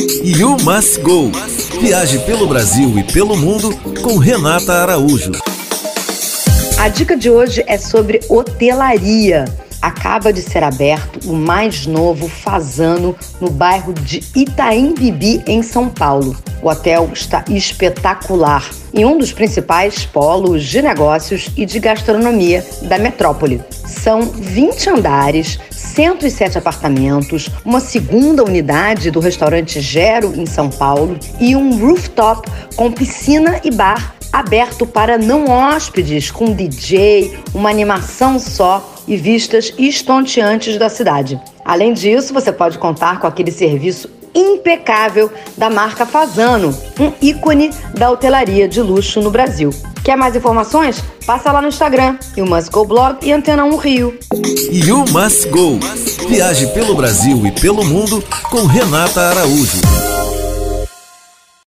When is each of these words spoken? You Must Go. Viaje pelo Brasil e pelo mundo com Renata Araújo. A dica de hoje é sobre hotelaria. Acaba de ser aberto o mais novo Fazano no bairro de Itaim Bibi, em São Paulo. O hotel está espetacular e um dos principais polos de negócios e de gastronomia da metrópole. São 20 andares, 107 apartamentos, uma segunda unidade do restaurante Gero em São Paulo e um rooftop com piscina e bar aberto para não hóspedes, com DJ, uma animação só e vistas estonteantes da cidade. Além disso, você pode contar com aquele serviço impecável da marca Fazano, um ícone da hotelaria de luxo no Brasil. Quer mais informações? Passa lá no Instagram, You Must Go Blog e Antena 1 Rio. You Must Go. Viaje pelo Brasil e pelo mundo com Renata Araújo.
You 0.00 0.56
Must 0.62 1.00
Go. 1.02 1.30
Viaje 1.78 2.20
pelo 2.20 2.46
Brasil 2.46 2.98
e 2.98 3.04
pelo 3.04 3.36
mundo 3.36 3.76
com 4.00 4.16
Renata 4.16 4.72
Araújo. 4.72 5.32
A 6.78 6.88
dica 6.88 7.14
de 7.14 7.28
hoje 7.28 7.62
é 7.66 7.76
sobre 7.76 8.20
hotelaria. 8.26 9.44
Acaba 9.82 10.32
de 10.32 10.40
ser 10.40 10.62
aberto 10.62 11.28
o 11.28 11.34
mais 11.34 11.84
novo 11.84 12.28
Fazano 12.28 13.14
no 13.42 13.50
bairro 13.50 13.92
de 13.92 14.22
Itaim 14.34 14.94
Bibi, 14.94 15.42
em 15.46 15.62
São 15.62 15.90
Paulo. 15.90 16.34
O 16.62 16.70
hotel 16.70 17.10
está 17.12 17.44
espetacular 17.50 18.70
e 18.94 19.04
um 19.04 19.18
dos 19.18 19.32
principais 19.32 20.06
polos 20.06 20.64
de 20.64 20.80
negócios 20.80 21.50
e 21.58 21.66
de 21.66 21.78
gastronomia 21.78 22.64
da 22.82 22.98
metrópole. 22.98 23.60
São 24.02 24.22
20 24.22 24.88
andares, 24.88 25.58
107 25.70 26.56
apartamentos, 26.56 27.50
uma 27.64 27.80
segunda 27.80 28.42
unidade 28.42 29.10
do 29.10 29.20
restaurante 29.20 29.78
Gero 29.78 30.32
em 30.34 30.46
São 30.46 30.70
Paulo 30.70 31.18
e 31.38 31.54
um 31.54 31.78
rooftop 31.78 32.48
com 32.76 32.90
piscina 32.90 33.60
e 33.62 33.70
bar 33.70 34.14
aberto 34.32 34.86
para 34.86 35.18
não 35.18 35.50
hóspedes, 35.50 36.30
com 36.30 36.52
DJ, 36.54 37.38
uma 37.52 37.68
animação 37.68 38.38
só 38.38 38.94
e 39.06 39.16
vistas 39.16 39.74
estonteantes 39.76 40.78
da 40.78 40.88
cidade. 40.88 41.38
Além 41.62 41.92
disso, 41.92 42.32
você 42.32 42.52
pode 42.52 42.78
contar 42.78 43.20
com 43.20 43.26
aquele 43.26 43.50
serviço 43.50 44.08
impecável 44.34 45.30
da 45.56 45.70
marca 45.70 46.06
Fazano, 46.06 46.76
um 46.98 47.12
ícone 47.20 47.70
da 47.94 48.10
hotelaria 48.10 48.68
de 48.68 48.80
luxo 48.80 49.20
no 49.20 49.30
Brasil. 49.30 49.70
Quer 50.02 50.16
mais 50.16 50.34
informações? 50.34 51.02
Passa 51.26 51.52
lá 51.52 51.60
no 51.60 51.68
Instagram, 51.68 52.16
You 52.36 52.46
Must 52.46 52.70
Go 52.70 52.84
Blog 52.84 53.18
e 53.22 53.32
Antena 53.32 53.64
1 53.64 53.76
Rio. 53.76 54.18
You 54.70 55.04
Must 55.10 55.48
Go. 55.48 55.78
Viaje 56.28 56.66
pelo 56.68 56.94
Brasil 56.94 57.46
e 57.46 57.52
pelo 57.52 57.84
mundo 57.84 58.22
com 58.50 58.66
Renata 58.66 59.20
Araújo. 59.20 60.29